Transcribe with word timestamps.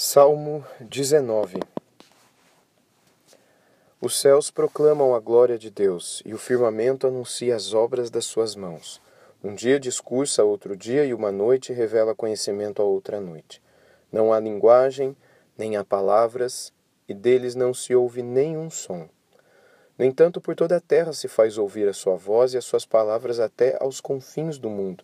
Salmo 0.00 0.64
19 0.80 1.58
Os 4.00 4.20
céus 4.20 4.48
proclamam 4.48 5.12
a 5.12 5.18
glória 5.18 5.58
de 5.58 5.72
Deus, 5.72 6.22
e 6.24 6.32
o 6.32 6.38
firmamento 6.38 7.08
anuncia 7.08 7.56
as 7.56 7.74
obras 7.74 8.08
das 8.08 8.24
suas 8.24 8.54
mãos. 8.54 9.02
Um 9.42 9.56
dia 9.56 9.80
discursa 9.80 10.44
outro 10.44 10.76
dia, 10.76 11.04
e 11.04 11.12
uma 11.12 11.32
noite 11.32 11.72
revela 11.72 12.14
conhecimento 12.14 12.80
a 12.80 12.84
outra 12.84 13.20
noite. 13.20 13.60
Não 14.12 14.32
há 14.32 14.38
linguagem, 14.38 15.16
nem 15.58 15.76
há 15.76 15.84
palavras, 15.84 16.72
e 17.08 17.12
deles 17.12 17.56
não 17.56 17.74
se 17.74 17.92
ouve 17.92 18.22
nenhum 18.22 18.70
som. 18.70 19.08
No 19.98 20.04
entanto, 20.04 20.40
por 20.40 20.54
toda 20.54 20.76
a 20.76 20.80
terra 20.80 21.12
se 21.12 21.26
faz 21.26 21.58
ouvir 21.58 21.88
a 21.88 21.92
sua 21.92 22.14
voz 22.14 22.54
e 22.54 22.56
as 22.56 22.64
suas 22.64 22.86
palavras 22.86 23.40
até 23.40 23.76
aos 23.80 24.00
confins 24.00 24.58
do 24.58 24.70
mundo. 24.70 25.02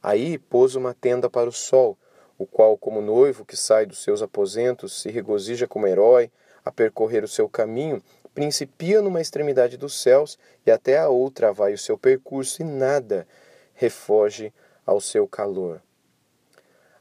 Aí 0.00 0.38
pôs 0.38 0.76
uma 0.76 0.94
tenda 0.94 1.28
para 1.28 1.48
o 1.48 1.52
sol, 1.52 1.98
o 2.42 2.46
qual, 2.46 2.76
como 2.76 3.00
noivo 3.00 3.44
que 3.44 3.56
sai 3.56 3.86
dos 3.86 4.02
seus 4.02 4.20
aposentos, 4.20 5.00
se 5.00 5.10
regozija 5.10 5.68
como 5.68 5.86
herói 5.86 6.30
a 6.64 6.72
percorrer 6.72 7.22
o 7.22 7.28
seu 7.28 7.48
caminho, 7.48 8.02
principia 8.34 9.00
numa 9.00 9.20
extremidade 9.20 9.76
dos 9.76 10.00
céus 10.00 10.38
e 10.66 10.70
até 10.70 10.98
a 10.98 11.08
outra 11.08 11.52
vai 11.52 11.72
o 11.72 11.78
seu 11.78 11.96
percurso 11.96 12.62
e 12.62 12.64
nada 12.64 13.26
refoge 13.74 14.52
ao 14.84 15.00
seu 15.00 15.26
calor. 15.26 15.80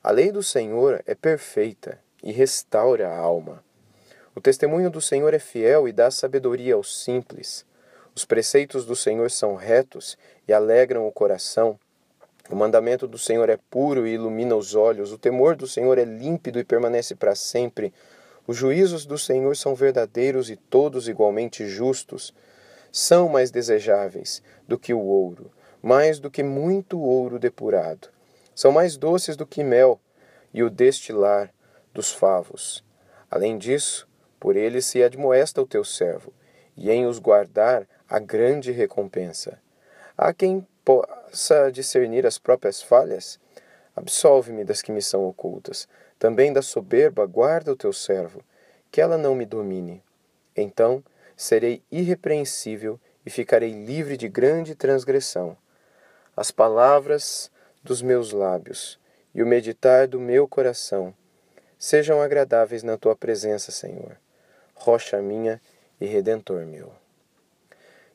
A 0.03 0.11
lei 0.11 0.31
do 0.31 0.43
Senhor 0.43 1.03
é 1.05 1.15
perfeita 1.15 1.99
e 2.23 2.31
restaura 2.31 3.09
a 3.09 3.17
alma. 3.17 3.63
O 4.35 4.41
testemunho 4.41 4.89
do 4.89 5.01
Senhor 5.01 5.33
é 5.33 5.39
fiel 5.39 5.87
e 5.87 5.91
dá 5.91 6.09
sabedoria 6.09 6.75
aos 6.75 7.03
simples. 7.03 7.65
Os 8.15 8.25
preceitos 8.25 8.85
do 8.85 8.95
Senhor 8.95 9.29
são 9.29 9.55
retos 9.55 10.17
e 10.47 10.53
alegram 10.53 11.07
o 11.07 11.11
coração. 11.11 11.79
O 12.51 12.55
mandamento 12.55 13.07
do 13.07 13.17
Senhor 13.17 13.49
é 13.49 13.57
puro 13.69 14.05
e 14.05 14.13
ilumina 14.15 14.57
os 14.57 14.75
olhos, 14.75 15.13
o 15.13 15.17
temor 15.17 15.55
do 15.55 15.65
Senhor 15.65 15.97
é 15.97 16.03
límpido 16.03 16.59
e 16.59 16.65
permanece 16.65 17.15
para 17.15 17.33
sempre. 17.33 17.93
Os 18.45 18.57
juízos 18.57 19.05
do 19.05 19.17
Senhor 19.17 19.55
são 19.55 19.73
verdadeiros 19.73 20.49
e 20.49 20.57
todos 20.57 21.07
igualmente 21.07 21.65
justos. 21.65 22.33
São 22.91 23.29
mais 23.29 23.51
desejáveis 23.51 24.43
do 24.67 24.77
que 24.77 24.93
o 24.93 24.99
ouro, 24.99 25.49
mais 25.81 26.19
do 26.19 26.29
que 26.29 26.43
muito 26.43 26.99
ouro 26.99 27.39
depurado. 27.39 28.09
São 28.53 28.73
mais 28.73 28.97
doces 28.97 29.37
do 29.37 29.47
que 29.47 29.63
mel 29.63 29.97
e 30.53 30.61
o 30.61 30.69
destilar 30.69 31.53
dos 31.93 32.11
favos. 32.11 32.83
Além 33.29 33.57
disso, 33.57 34.05
por 34.37 34.57
eles 34.57 34.85
se 34.85 35.01
admoesta 35.01 35.61
o 35.61 35.65
teu 35.65 35.85
servo, 35.85 36.33
e 36.75 36.91
em 36.91 37.05
os 37.05 37.17
guardar 37.17 37.87
a 38.09 38.19
grande 38.19 38.73
recompensa. 38.73 39.57
Há 40.17 40.33
quem 40.33 40.67
possa 40.99 41.71
discernir 41.71 42.25
as 42.25 42.37
próprias 42.37 42.81
falhas? 42.81 43.39
Absolve-me 43.95 44.63
das 44.63 44.81
que 44.81 44.91
me 44.91 45.01
são 45.01 45.25
ocultas. 45.25 45.87
Também 46.19 46.51
da 46.51 46.61
soberba 46.61 47.25
guarda 47.25 47.71
o 47.71 47.75
teu 47.75 47.93
servo, 47.93 48.43
que 48.91 48.99
ela 48.99 49.17
não 49.17 49.33
me 49.33 49.45
domine. 49.45 50.03
Então 50.55 51.03
serei 51.35 51.81
irrepreensível 51.91 52.99
e 53.25 53.29
ficarei 53.29 53.71
livre 53.71 54.17
de 54.17 54.27
grande 54.27 54.75
transgressão. 54.75 55.57
As 56.35 56.51
palavras 56.51 57.49
dos 57.83 58.01
meus 58.01 58.31
lábios 58.31 58.99
e 59.33 59.41
o 59.41 59.47
meditar 59.47 60.07
do 60.07 60.19
meu 60.19 60.47
coração 60.47 61.13
sejam 61.79 62.21
agradáveis 62.21 62.83
na 62.83 62.97
tua 62.97 63.15
presença, 63.15 63.71
Senhor, 63.71 64.17
rocha 64.75 65.21
minha 65.21 65.59
e 65.99 66.05
redentor 66.05 66.65
meu. 66.65 66.91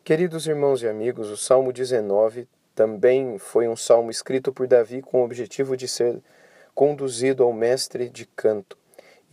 Queridos 0.04 0.46
irmãos 0.46 0.82
e 0.82 0.88
amigos, 0.88 1.30
o 1.30 1.36
Salmo 1.36 1.72
19 1.72 2.46
também 2.76 3.38
foi 3.38 3.66
um 3.66 3.74
salmo 3.74 4.10
escrito 4.10 4.52
por 4.52 4.66
Davi 4.66 5.00
com 5.00 5.22
o 5.22 5.24
objetivo 5.24 5.76
de 5.78 5.88
ser 5.88 6.20
conduzido 6.74 7.42
ao 7.42 7.50
mestre 7.50 8.10
de 8.10 8.26
canto. 8.26 8.76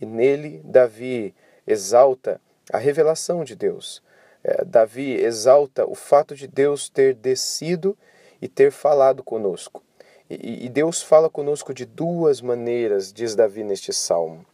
E 0.00 0.06
nele, 0.06 0.62
Davi 0.64 1.34
exalta 1.66 2.40
a 2.72 2.78
revelação 2.78 3.44
de 3.44 3.54
Deus. 3.54 4.02
É, 4.42 4.64
Davi 4.64 5.12
exalta 5.12 5.86
o 5.86 5.94
fato 5.94 6.34
de 6.34 6.46
Deus 6.46 6.88
ter 6.88 7.14
descido 7.14 7.96
e 8.40 8.48
ter 8.48 8.72
falado 8.72 9.22
conosco. 9.22 9.82
E, 10.28 10.66
Deus 10.70 11.02
fala 11.02 11.28
conosco 11.28 11.74
de 11.74 11.84
duas 11.84 12.40
maneiras, 12.40 13.12
diz 13.12 13.36
Davi 13.36 13.62
neste 13.62 13.92
salmo. 13.92 14.44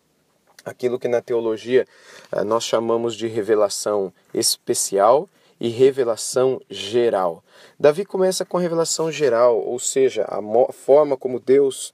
Aquilo 0.65 0.99
que 0.99 1.07
na 1.07 1.23
teologia 1.23 1.87
é, 2.33 2.43
nós 2.43 2.65
chamamos 2.65 3.15
de 3.15 3.29
revelação 3.29 4.13
especial 4.35 5.29
e 5.61 5.69
revelação 5.69 6.59
geral. 6.71 7.45
Davi 7.79 8.05
começa 8.05 8.45
com 8.47 8.57
a 8.57 8.61
revelação 8.61 9.13
geral, 9.13 9.61
ou 9.61 9.79
seja, 9.79 10.25
a 10.27 10.41
forma 10.73 11.17
como 11.17 11.39
Deus 11.39 11.93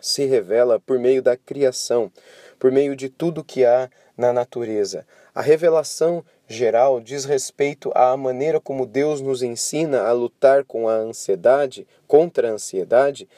se 0.00 0.24
revela 0.24 0.80
por 0.80 0.98
meio 0.98 1.22
da 1.22 1.36
criação, 1.36 2.10
por 2.58 2.72
meio 2.72 2.96
de 2.96 3.08
tudo 3.08 3.44
que 3.44 3.64
há 3.64 3.90
na 4.16 4.32
natureza. 4.32 5.06
A 5.34 5.42
revelação 5.42 6.24
geral 6.48 7.00
diz 7.00 7.24
respeito 7.24 7.92
à 7.94 8.16
maneira 8.16 8.58
como 8.58 8.86
Deus 8.86 9.20
nos 9.20 9.42
ensina 9.42 10.02
a 10.02 10.12
lutar 10.12 10.64
com 10.64 10.88
a 10.88 10.94
ansiedade, 10.94 11.86
contra 12.06 12.48
a 12.48 12.52
ansiedade, 12.52 13.28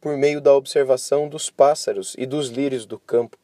por 0.00 0.16
meio 0.16 0.40
da 0.40 0.54
observação 0.54 1.28
dos 1.28 1.50
pássaros 1.50 2.14
e 2.16 2.24
dos 2.24 2.48
lírios 2.48 2.86
do 2.86 2.98
campo 2.98 3.36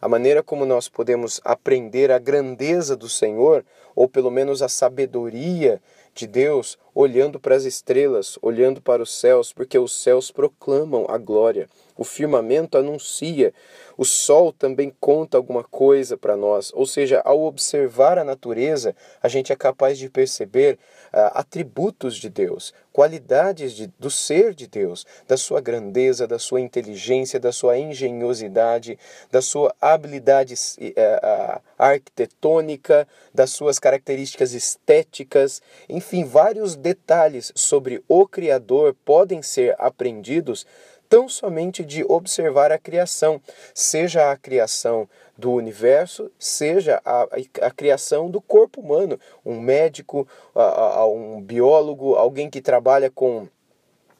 a 0.00 0.08
maneira 0.08 0.42
como 0.42 0.66
nós 0.66 0.88
podemos 0.88 1.40
aprender 1.44 2.10
a 2.10 2.18
grandeza 2.18 2.96
do 2.96 3.08
Senhor, 3.08 3.64
ou 3.94 4.08
pelo 4.08 4.30
menos 4.30 4.62
a 4.62 4.68
sabedoria 4.68 5.80
de 6.14 6.26
Deus, 6.26 6.78
olhando 6.94 7.38
para 7.38 7.54
as 7.54 7.64
estrelas, 7.64 8.38
olhando 8.40 8.80
para 8.80 9.02
os 9.02 9.12
céus, 9.12 9.52
porque 9.52 9.78
os 9.78 9.92
céus 9.92 10.30
proclamam 10.30 11.06
a 11.08 11.18
glória, 11.18 11.68
o 11.96 12.04
firmamento 12.04 12.76
anuncia, 12.76 13.52
o 13.96 14.04
sol 14.04 14.52
também 14.52 14.94
conta 15.00 15.36
alguma 15.36 15.64
coisa 15.64 16.16
para 16.16 16.36
nós, 16.36 16.70
ou 16.74 16.86
seja, 16.86 17.22
ao 17.24 17.42
observar 17.42 18.18
a 18.18 18.24
natureza, 18.24 18.94
a 19.22 19.28
gente 19.28 19.52
é 19.52 19.56
capaz 19.56 19.98
de 19.98 20.10
perceber 20.10 20.78
uh, 21.12 21.32
atributos 21.32 22.16
de 22.16 22.28
Deus, 22.28 22.74
qualidades 22.92 23.72
de, 23.72 23.86
do 23.98 24.10
ser 24.10 24.54
de 24.54 24.66
Deus, 24.66 25.06
da 25.26 25.36
sua 25.36 25.60
grandeza, 25.60 26.26
da 26.26 26.38
sua 26.38 26.60
inteligência, 26.60 27.40
da 27.40 27.52
sua 27.52 27.78
engenhosidade, 27.78 28.98
da 29.30 29.40
sua 29.40 29.74
habilidade 29.80 30.54
uh, 30.54 30.86
uh, 30.88 31.60
arquitetônica, 31.78 33.08
das 33.32 33.50
suas 33.50 33.78
características 33.78 34.52
estéticas, 34.52 35.62
enfim, 35.88 36.24
vários 36.24 36.74
detalhes 36.74 37.52
sobre 37.54 38.02
o 38.08 38.26
Criador 38.26 38.94
podem 39.04 39.42
ser 39.42 39.74
aprendidos 39.78 40.66
tão 41.08 41.28
somente 41.28 41.84
de 41.84 42.04
observar 42.04 42.72
a 42.72 42.78
criação, 42.78 43.40
seja 43.74 44.30
a 44.30 44.36
criação 44.36 45.08
do 45.36 45.52
universo, 45.52 46.30
seja 46.38 47.00
a, 47.04 47.26
a 47.62 47.70
criação 47.70 48.30
do 48.30 48.40
corpo 48.40 48.80
humano. 48.80 49.18
Um 49.44 49.60
médico, 49.60 50.26
a, 50.54 51.06
um 51.06 51.40
biólogo, 51.40 52.14
alguém 52.14 52.48
que 52.48 52.60
trabalha 52.60 53.10
com 53.10 53.48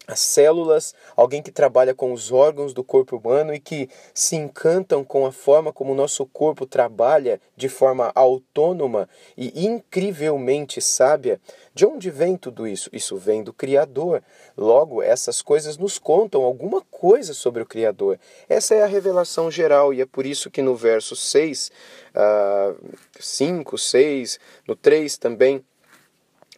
as 0.07 0.21
células, 0.21 0.95
alguém 1.17 1.43
que 1.43 1.51
trabalha 1.51 1.95
com 1.95 2.13
os 2.13 2.31
órgãos 2.31 2.73
do 2.73 2.85
corpo 2.85 3.17
humano 3.17 3.53
e 3.53 3.59
que 3.59 3.89
se 4.15 4.37
encantam 4.37 5.03
com 5.03 5.27
a 5.27 5.33
forma 5.33 5.73
como 5.73 5.93
o 5.93 5.97
nosso 5.97 6.25
corpo 6.27 6.65
trabalha 6.65 7.41
de 7.57 7.69
forma 7.69 8.13
autônoma 8.15 9.09
e 9.37 9.67
incrivelmente 9.67 10.81
sábia. 10.81 11.41
De 11.75 11.85
onde 11.85 12.11
vem 12.11 12.37
tudo 12.37 12.69
isso? 12.69 12.89
Isso 12.93 13.17
vem 13.17 13.43
do 13.43 13.53
Criador. 13.53 14.23
Logo, 14.57 15.03
essas 15.03 15.43
coisas 15.43 15.77
nos 15.77 15.99
contam 15.99 16.43
alguma 16.43 16.81
coisa 16.83 17.35
sobre 17.35 17.63
o 17.63 17.67
Criador. 17.67 18.19
Essa 18.49 18.75
é 18.77 18.83
a 18.83 18.87
revelação 18.87 19.51
geral 19.51 19.93
e 19.93 20.01
é 20.01 20.07
por 20.07 20.25
isso 20.25 20.51
que 20.51 20.63
no 20.63 20.77
verso 20.77 21.17
6, 21.17 21.73
uh, 22.15 22.97
5, 23.19 23.77
6, 23.77 24.39
no 24.69 24.77
3 24.77 25.19
também, 25.19 25.65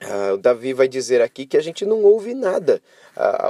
Uh, 0.01 0.39
Davi 0.39 0.73
vai 0.73 0.87
dizer 0.87 1.21
aqui 1.21 1.45
que 1.45 1.57
a 1.57 1.61
gente 1.61 1.85
não 1.85 2.05
ouve 2.05 2.33
nada. 2.33 2.81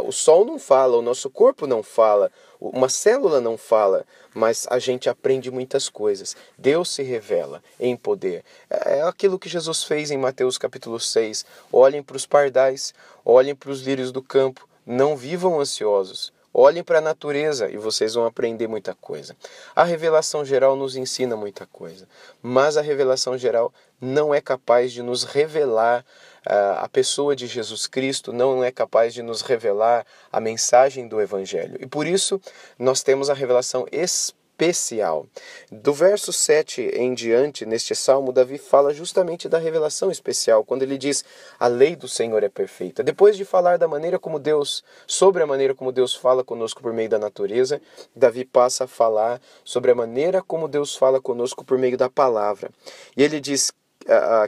O 0.05 0.13
sol 0.13 0.45
não 0.45 0.59
fala, 0.59 0.97
o 0.97 1.03
nosso 1.03 1.29
corpo 1.29 1.67
não 1.67 1.83
fala, 1.83 2.31
uma 2.61 2.89
célula 2.89 3.41
não 3.41 3.59
fala, 3.59 4.05
mas 4.35 4.67
a 4.71 4.79
gente 4.79 5.09
aprende 5.09 5.51
muitas 5.51 5.89
coisas. 5.89 6.37
Deus 6.57 6.91
se 6.91 7.03
revela 7.03 7.63
em 7.79 7.97
poder. 7.97 8.45
É, 8.71 8.99
é 8.99 9.03
aquilo 9.03 9.39
que 9.39 9.49
Jesus 9.49 9.85
fez 9.85 10.11
em 10.11 10.17
Mateus 10.17 10.57
capítulo 10.57 10.99
6. 10.99 11.45
Olhem 11.73 12.03
para 12.03 12.17
os 12.17 12.25
pardais, 12.25 12.95
olhem 13.25 13.55
para 13.55 13.71
os 13.71 13.83
lírios 13.83 14.11
do 14.11 14.23
campo, 14.23 14.67
não 14.87 15.17
vivam 15.17 15.61
ansiosos. 15.61 16.33
Olhem 16.53 16.83
para 16.83 16.99
a 16.99 17.03
natureza 17.03 17.69
e 17.69 17.77
vocês 17.77 18.15
vão 18.15 18.25
aprender 18.25 18.67
muita 18.67 18.95
coisa. 18.95 19.37
A 19.77 19.85
revelação 19.85 20.45
geral 20.45 20.75
nos 20.75 20.97
ensina 20.97 21.37
muita 21.37 21.67
coisa, 21.67 22.09
mas 22.43 22.77
a 22.77 22.81
revelação 22.81 23.37
geral 23.37 23.73
não 24.01 24.35
é 24.35 24.41
capaz 24.41 24.93
de 24.93 25.03
nos 25.03 25.25
revelar 25.25 26.05
a 26.49 26.89
pessoa 26.89 27.37
de 27.37 27.47
Jesus 27.47 27.87
Cristo, 27.87 28.33
não 28.33 28.65
é 28.65 28.73
capaz 28.73 29.13
de 29.13 29.23
nos 29.23 29.43
revelar 29.43 30.07
a 30.33 30.41
mensagem 30.41 31.07
do 31.07 31.21
Evangelho. 31.21 31.77
E 31.79 31.87
por 31.87 32.07
isso 32.07 32.41
nós 32.79 33.03
temos 33.03 33.29
a 33.29 33.35
revelação 33.35 33.87
especial. 33.93 35.27
Do 35.71 35.93
verso 35.93 36.33
7 36.33 36.81
em 36.95 37.13
diante, 37.13 37.67
neste 37.67 37.95
salmo, 37.95 38.33
Davi 38.33 38.57
fala 38.57 38.95
justamente 38.95 39.49
da 39.49 39.59
revelação 39.59 40.11
especial, 40.11 40.65
quando 40.65 40.83
ele 40.83 40.97
diz: 40.97 41.23
"A 41.61 41.67
lei 41.67 41.95
do 41.95 42.09
Senhor 42.09 42.43
é 42.43 42.49
perfeita". 42.49 43.03
Depois 43.03 43.37
de 43.37 43.45
falar 43.45 43.77
da 43.77 43.87
maneira 43.87 44.19
como 44.19 44.39
Deus, 44.39 44.83
sobre 45.07 45.43
a 45.43 45.47
maneira 45.47 45.75
como 45.75 45.93
Deus 45.93 46.15
fala 46.15 46.43
conosco 46.43 46.83
por 46.83 46.95
meio 46.95 47.11
da 47.11 47.19
natureza, 47.19 47.81
Davi 48.17 48.45
passa 48.45 48.85
a 48.85 48.89
falar 48.89 49.41
sobre 49.63 49.91
a 49.91 49.95
maneira 49.95 50.43
como 50.43 50.67
Deus 50.67 50.97
fala 50.97 51.21
conosco 51.21 51.63
por 51.63 51.77
meio 51.77 51.99
da 51.99 52.09
palavra. 52.09 52.71
E 53.17 53.23
ele 53.23 53.39
diz 53.39 53.71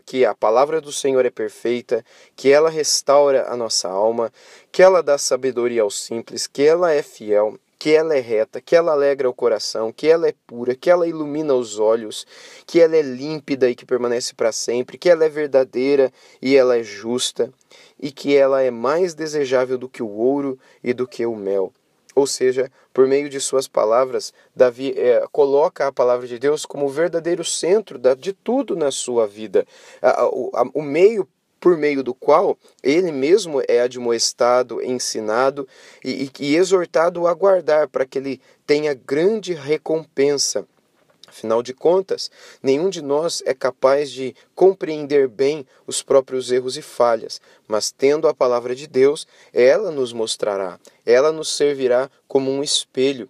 que 0.07 0.25
a 0.25 0.35
palavra 0.35 0.81
do 0.81 0.93
Senhor 0.93 1.25
é 1.25 1.31
perfeita, 1.31 2.05
que 2.35 2.51
ela 2.51 2.71
restaura 2.71 3.49
a 3.49 3.57
nossa 3.57 3.89
alma, 3.89 4.33
que 4.73 4.83
ela 4.83 5.03
dá 5.03 5.19
sabedoria 5.19 5.83
aos 5.83 6.01
simples, 6.01 6.47
que 6.47 6.63
ela 6.63 6.93
é 6.93 7.03
fiel, 7.03 7.59
que 7.79 7.91
ela 7.91 8.15
é 8.15 8.21
reta, 8.21 8.61
que 8.61 8.77
ela 8.77 8.93
alegra 8.93 9.29
o 9.29 9.33
coração, 9.33 9.91
que 9.91 10.07
ela 10.07 10.29
é 10.29 10.35
pura, 10.47 10.75
que 10.75 10.91
ela 10.91 11.09
ilumina 11.09 11.55
os 11.55 11.79
olhos, 11.79 12.27
que 12.67 12.79
ela 12.79 12.95
é 12.95 13.01
límpida 13.01 13.71
e 13.71 13.75
que 13.75 13.87
permanece 13.87 14.35
para 14.35 14.53
sempre, 14.53 14.99
que 14.99 15.09
ela 15.09 15.25
é 15.25 15.31
verdadeira 15.31 16.13
e 16.43 16.55
ela 16.55 16.77
é 16.77 16.83
justa, 16.83 17.51
e 17.99 18.13
que 18.13 18.37
ela 18.37 18.61
é 18.61 18.71
mais 18.71 19.15
desejável 19.15 19.79
do 19.79 19.89
que 19.89 20.03
o 20.03 20.11
ouro 20.11 20.59
e 20.85 20.93
do 20.93 21.09
que 21.09 21.25
o 21.25 21.35
mel. 21.35 21.73
Ou 22.15 22.27
seja, 22.27 22.71
por 22.93 23.07
meio 23.07 23.29
de 23.29 23.41
suas 23.41 23.69
palavras, 23.69 24.33
Davi 24.55 24.95
é, 24.97 25.25
coloca 25.31 25.87
a 25.87 25.93
palavra 25.93 26.27
de 26.27 26.39
Deus 26.39 26.67
como 26.67 26.87
o 26.87 26.91
verdadeiro 26.91 27.45
centro 27.45 27.99
de 28.17 28.33
tudo 28.33 28.77
na 28.77 28.91
sua 28.91 29.27
vida. 29.27 29.67
O 30.75 30.83
meio 30.83 31.29
por 31.61 31.77
meio 31.77 32.03
do 32.03 32.15
qual 32.15 32.59
ele 32.83 33.13
mesmo 33.13 33.63
é 33.69 33.83
admoestado, 33.83 34.83
ensinado 34.83 35.69
e, 36.03 36.25
e, 36.25 36.31
e 36.41 36.57
exortado 36.57 37.27
a 37.27 37.35
guardar 37.35 37.87
para 37.87 38.07
que 38.07 38.19
ele 38.19 38.41
tenha 38.67 38.95
grande 38.95 39.53
recompensa 39.53 40.67
Afinal 41.31 41.63
de 41.63 41.73
contas, 41.73 42.29
nenhum 42.61 42.91
de 42.91 43.01
nós 43.01 43.41
é 43.47 43.55
capaz 43.55 44.11
de 44.11 44.35
compreender 44.53 45.29
bem 45.29 45.65
os 45.87 46.03
próprios 46.03 46.51
erros 46.51 46.77
e 46.77 46.83
falhas, 46.83 47.41
mas 47.69 47.93
tendo 47.93 48.27
a 48.27 48.35
palavra 48.35 48.75
de 48.75 48.89
Deus, 48.89 49.29
ela 49.55 49.93
nos 49.93 50.13
mostrará, 50.13 50.79
ela 51.07 51.31
nos 51.31 51.49
servirá 51.49 52.11
como 52.27 52.51
um 52.51 52.65
espelho. 52.65 53.29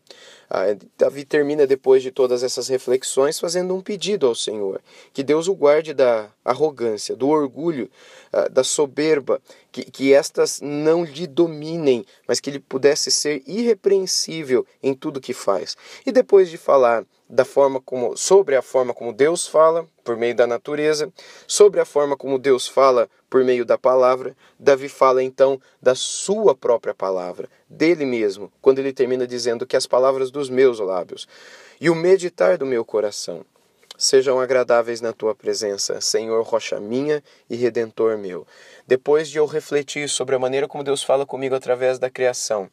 Ah, 0.48 0.74
Davi 0.96 1.26
termina 1.26 1.66
depois 1.66 2.02
de 2.02 2.10
todas 2.10 2.42
essas 2.42 2.68
reflexões 2.68 3.38
fazendo 3.38 3.74
um 3.74 3.82
pedido 3.82 4.26
ao 4.26 4.34
Senhor: 4.34 4.80
que 5.12 5.22
Deus 5.22 5.46
o 5.46 5.54
guarde 5.54 5.92
da 5.92 6.30
arrogância, 6.42 7.14
do 7.14 7.28
orgulho, 7.28 7.88
ah, 8.32 8.48
da 8.48 8.64
soberba, 8.64 9.42
que, 9.72 9.84
que 9.84 10.12
estas 10.12 10.60
não 10.60 11.04
lhe 11.04 11.26
dominem, 11.26 12.04
mas 12.26 12.40
que 12.40 12.50
ele 12.50 12.60
pudesse 12.60 13.10
ser 13.10 13.42
irrepreensível 13.46 14.66
em 14.82 14.94
tudo 14.94 15.20
que 15.20 15.32
faz. 15.32 15.76
E 16.04 16.12
depois 16.12 16.50
de 16.50 16.56
falar 16.56 17.04
da 17.28 17.44
forma 17.44 17.80
como 17.80 18.16
sobre 18.16 18.56
a 18.56 18.62
forma 18.62 18.92
como 18.92 19.12
Deus 19.12 19.46
fala 19.46 19.86
por 20.02 20.16
meio 20.16 20.34
da 20.34 20.46
natureza, 20.46 21.12
sobre 21.46 21.80
a 21.80 21.84
forma 21.84 22.16
como 22.16 22.38
Deus 22.38 22.66
fala 22.66 23.08
por 23.28 23.44
meio 23.44 23.64
da 23.64 23.78
palavra, 23.78 24.36
Davi 24.58 24.88
fala 24.88 25.22
então 25.22 25.60
da 25.80 25.94
sua 25.94 26.54
própria 26.54 26.92
palavra, 26.92 27.48
dele 27.68 28.04
mesmo, 28.04 28.52
quando 28.60 28.80
ele 28.80 28.92
termina 28.92 29.26
dizendo 29.26 29.64
que 29.64 29.76
as 29.76 29.86
palavras 29.86 30.32
dos 30.32 30.50
meus 30.50 30.80
lábios 30.80 31.28
e 31.80 31.88
o 31.88 31.94
meditar 31.94 32.58
do 32.58 32.66
meu 32.66 32.84
coração 32.84 33.44
sejam 34.00 34.40
agradáveis 34.40 35.02
na 35.02 35.12
tua 35.12 35.34
presença, 35.34 36.00
Senhor, 36.00 36.42
rocha 36.42 36.80
minha 36.80 37.22
e 37.50 37.54
redentor 37.54 38.16
meu. 38.16 38.46
Depois 38.86 39.28
de 39.28 39.36
eu 39.36 39.44
refletir 39.44 40.08
sobre 40.08 40.34
a 40.34 40.38
maneira 40.38 40.66
como 40.66 40.82
Deus 40.82 41.02
fala 41.02 41.26
comigo 41.26 41.54
através 41.54 41.98
da 41.98 42.08
criação, 42.08 42.70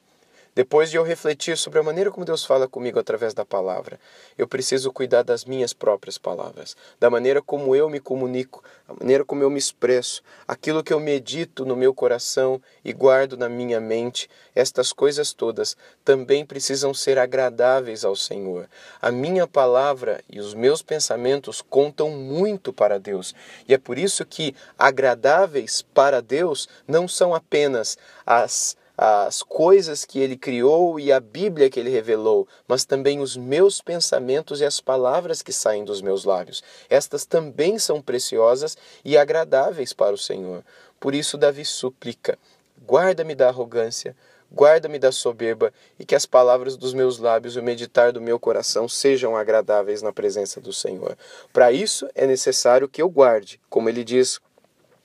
depois 0.57 0.89
de 0.89 0.97
eu 0.97 1.03
refletir 1.03 1.55
sobre 1.55 1.77
a 1.77 1.83
maneira 1.83 2.09
como 2.09 2.25
Deus 2.25 2.43
fala 2.43 2.67
comigo 2.67 2.97
através 2.97 3.31
da 3.31 3.45
palavra, 3.45 3.99
eu 4.35 4.47
preciso 4.47 4.91
cuidar 4.91 5.21
das 5.21 5.45
minhas 5.45 5.71
próprias 5.71 6.17
palavras, 6.17 6.75
da 6.99 7.11
maneira 7.11 7.43
como 7.43 7.75
eu 7.75 7.87
me 7.87 7.99
comunico, 7.99 8.63
a 8.87 8.93
maneira 8.95 9.23
como 9.23 9.43
eu 9.43 9.51
me 9.51 9.59
expresso, 9.59 10.23
aquilo 10.47 10.83
que 10.83 10.91
eu 10.91 10.99
medito 10.99 11.63
no 11.63 11.75
meu 11.75 11.93
coração 11.93 12.59
e 12.83 12.91
guardo 12.91 13.37
na 13.37 13.47
minha 13.47 13.79
mente, 13.79 14.27
estas 14.55 14.91
coisas 14.91 15.31
todas 15.31 15.77
também 16.03 16.43
precisam 16.43 16.91
ser 16.91 17.19
agradáveis 17.19 18.03
ao 18.03 18.15
Senhor. 18.15 18.67
A 18.99 19.11
minha 19.11 19.45
palavra 19.45 20.23
e 20.27 20.39
os 20.39 20.55
meus 20.55 20.81
pensamentos 20.81 21.61
contam 21.61 22.09
muito 22.09 22.73
para 22.73 22.97
Deus, 22.97 23.35
e 23.67 23.75
é 23.75 23.77
por 23.77 23.95
isso 23.95 24.25
que 24.25 24.55
agradáveis 24.75 25.83
para 25.93 26.19
Deus 26.19 26.67
não 26.87 27.07
são 27.07 27.35
apenas 27.35 27.95
as 28.25 28.75
as 28.97 29.43
coisas 29.43 30.03
que 30.03 30.19
ele 30.19 30.35
criou 30.35 30.99
e 30.99 31.11
a 31.11 31.19
Bíblia 31.19 31.69
que 31.69 31.79
ele 31.79 31.91
revelou, 31.91 32.47
mas 32.67 32.83
também 32.83 33.19
os 33.19 33.37
meus 33.37 33.79
pensamentos 33.79 34.59
e 34.59 34.65
as 34.65 34.81
palavras 34.81 35.43
que 35.43 35.53
saem 35.53 35.85
dos 35.85 36.01
meus 36.01 36.25
lábios. 36.25 36.63
Estas 36.89 37.23
também 37.23 37.77
são 37.77 38.01
preciosas 38.01 38.75
e 39.05 39.15
agradáveis 39.15 39.93
para 39.93 40.15
o 40.15 40.17
Senhor. 40.17 40.63
Por 40.99 41.13
isso, 41.13 41.37
Davi 41.37 41.63
suplica: 41.63 42.39
guarda-me 42.87 43.35
da 43.35 43.49
arrogância, 43.49 44.15
guarda-me 44.51 44.97
da 44.97 45.11
soberba 45.11 45.71
e 45.99 46.05
que 46.05 46.15
as 46.15 46.25
palavras 46.25 46.75
dos 46.75 46.93
meus 46.93 47.19
lábios 47.19 47.55
e 47.55 47.59
o 47.59 47.63
meditar 47.63 48.11
do 48.11 48.21
meu 48.21 48.39
coração 48.39 48.89
sejam 48.89 49.35
agradáveis 49.35 50.01
na 50.01 50.11
presença 50.11 50.59
do 50.59 50.73
Senhor. 50.73 51.15
Para 51.53 51.71
isso 51.71 52.09
é 52.15 52.25
necessário 52.25 52.89
que 52.89 53.01
eu 53.01 53.09
guarde, 53.09 53.59
como 53.69 53.89
ele 53.89 54.03
diz 54.03 54.39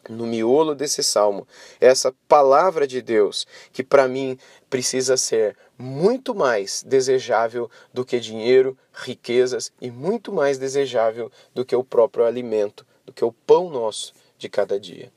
no 0.09 0.27
miolo 0.27 0.75
desse 0.75 1.03
salmo, 1.03 1.47
essa 1.81 2.15
palavra 2.29 2.87
de 2.87 3.01
Deus, 3.01 3.47
que 3.73 3.83
para 3.83 4.09
mim 4.09 4.39
precisa 4.69 5.17
ser 5.17 5.57
muito 5.79 6.35
mais 6.35 6.83
desejável 6.83 7.71
do 7.93 8.05
que 8.05 8.21
dinheiro, 8.21 8.77
riquezas 8.93 9.73
e 9.81 9.91
muito 9.91 10.33
mais 10.33 10.59
desejável 10.59 11.31
do 11.55 11.65
que 11.65 11.75
o 11.75 11.85
próprio 11.85 12.25
alimento, 12.25 12.87
do 13.05 13.13
que 13.13 13.25
o 13.25 13.33
pão 13.33 13.69
nosso 13.69 14.13
de 14.39 14.49
cada 14.49 14.79
dia. 14.79 15.11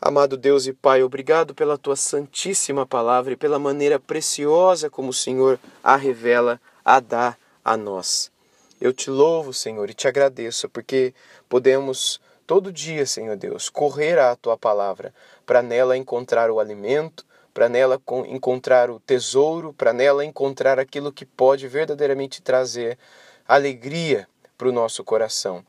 Amado 0.00 0.36
Deus 0.36 0.66
e 0.66 0.72
Pai, 0.72 1.02
obrigado 1.02 1.54
pela 1.54 1.78
tua 1.78 1.94
santíssima 1.94 2.84
palavra 2.84 3.34
e 3.34 3.36
pela 3.36 3.58
maneira 3.58 4.00
preciosa 4.00 4.90
como 4.90 5.10
o 5.10 5.14
Senhor 5.14 5.60
a 5.82 5.94
revela, 5.94 6.60
a 6.84 6.98
dá 6.98 7.36
a 7.64 7.76
nós. 7.76 8.32
Eu 8.80 8.92
te 8.92 9.08
louvo, 9.08 9.54
Senhor, 9.54 9.88
e 9.88 9.94
te 9.94 10.08
agradeço 10.08 10.68
porque 10.68 11.14
podemos 11.48 12.20
todo 12.46 12.72
dia, 12.72 13.06
Senhor 13.06 13.36
Deus, 13.36 13.68
correr 13.68 14.18
à 14.18 14.34
tua 14.36 14.56
palavra, 14.56 15.14
para 15.46 15.62
nela 15.62 15.96
encontrar 15.96 16.50
o 16.50 16.60
alimento, 16.60 17.24
para 17.52 17.68
nela 17.68 18.00
encontrar 18.28 18.90
o 18.90 18.98
tesouro, 19.00 19.72
para 19.72 19.92
nela 19.92 20.24
encontrar 20.24 20.78
aquilo 20.78 21.12
que 21.12 21.26
pode 21.26 21.68
verdadeiramente 21.68 22.40
trazer 22.40 22.98
alegria 23.46 24.26
para 24.56 24.68
o 24.68 24.72
nosso 24.72 25.04
coração. 25.04 25.64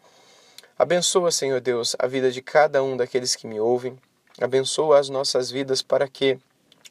Abençoa, 0.78 1.32
Senhor 1.32 1.62
Deus, 1.62 1.96
a 2.00 2.08
vida 2.08 2.32
de 2.32 2.42
cada 2.42 2.84
um 2.84 2.98
daqueles 2.98 3.36
que 3.36 3.48
me 3.48 3.60
ouvem. 3.60 3.98
Abençoa 4.42 5.00
as 5.00 5.10
nossas 5.10 5.52
vidas 5.52 5.82
para 5.82 6.08
que 6.08 6.40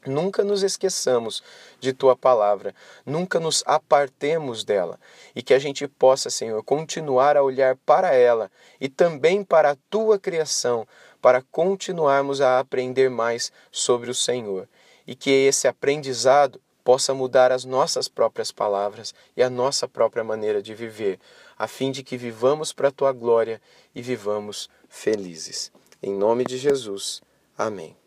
Nunca 0.05 0.43
nos 0.43 0.63
esqueçamos 0.63 1.41
de 1.79 1.93
tua 1.93 2.15
palavra, 2.15 2.75
nunca 3.05 3.39
nos 3.39 3.63
apartemos 3.65 4.63
dela 4.63 4.99
e 5.35 5.41
que 5.41 5.53
a 5.53 5.59
gente 5.59 5.87
possa, 5.87 6.29
Senhor, 6.29 6.61
continuar 6.63 7.37
a 7.37 7.43
olhar 7.43 7.77
para 7.85 8.13
ela 8.13 8.51
e 8.79 8.89
também 8.89 9.43
para 9.43 9.71
a 9.71 9.77
tua 9.89 10.19
criação, 10.19 10.87
para 11.21 11.41
continuarmos 11.41 12.41
a 12.41 12.59
aprender 12.59 13.09
mais 13.09 13.51
sobre 13.71 14.09
o 14.09 14.15
Senhor 14.15 14.67
e 15.07 15.15
que 15.15 15.29
esse 15.29 15.67
aprendizado 15.67 16.59
possa 16.83 17.13
mudar 17.13 17.51
as 17.51 17.63
nossas 17.63 18.07
próprias 18.07 18.51
palavras 18.51 19.13
e 19.37 19.41
a 19.41 19.49
nossa 19.49 19.87
própria 19.87 20.23
maneira 20.23 20.61
de 20.61 20.73
viver, 20.73 21.19
a 21.57 21.67
fim 21.67 21.91
de 21.91 22.03
que 22.03 22.17
vivamos 22.17 22.73
para 22.73 22.89
a 22.89 22.91
tua 22.91 23.13
glória 23.13 23.61
e 23.95 24.01
vivamos 24.01 24.69
felizes. 24.89 25.71
Em 26.01 26.13
nome 26.13 26.43
de 26.43 26.57
Jesus. 26.57 27.21
Amém. 27.57 28.02